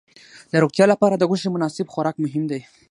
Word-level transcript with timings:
د 0.51 0.53
روغتیا 0.63 0.85
لپاره 0.91 1.15
د 1.17 1.23
غوښې 1.29 1.49
مناسب 1.55 1.85
خوراک 1.93 2.15
مهم 2.25 2.43
دی. 2.51 2.61